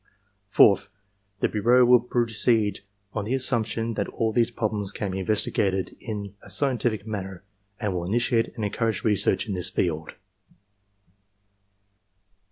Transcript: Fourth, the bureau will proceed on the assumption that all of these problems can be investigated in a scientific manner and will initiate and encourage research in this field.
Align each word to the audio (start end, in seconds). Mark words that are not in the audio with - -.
Fourth, 0.47 0.89
the 1.41 1.47
bureau 1.47 1.85
will 1.85 1.99
proceed 1.99 2.79
on 3.13 3.23
the 3.25 3.35
assumption 3.35 3.93
that 3.93 4.07
all 4.07 4.29
of 4.29 4.35
these 4.35 4.49
problems 4.49 4.91
can 4.91 5.11
be 5.11 5.19
investigated 5.19 5.95
in 5.99 6.33
a 6.41 6.49
scientific 6.49 7.05
manner 7.05 7.43
and 7.79 7.93
will 7.93 8.03
initiate 8.05 8.51
and 8.55 8.65
encourage 8.65 9.03
research 9.03 9.47
in 9.47 9.53
this 9.53 9.69
field. 9.69 10.13